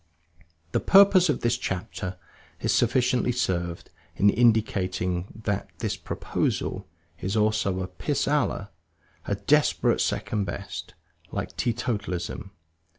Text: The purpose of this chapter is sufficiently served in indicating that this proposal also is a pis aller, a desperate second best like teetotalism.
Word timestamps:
The 0.71 0.79
purpose 0.79 1.29
of 1.29 1.41
this 1.41 1.59
chapter 1.59 2.17
is 2.59 2.73
sufficiently 2.73 3.31
served 3.31 3.91
in 4.15 4.31
indicating 4.31 5.27
that 5.43 5.69
this 5.77 5.95
proposal 5.95 6.87
also 7.37 7.77
is 7.77 7.83
a 7.83 7.85
pis 7.85 8.27
aller, 8.27 8.69
a 9.27 9.35
desperate 9.35 10.01
second 10.01 10.45
best 10.45 10.95
like 11.31 11.55
teetotalism. 11.55 12.49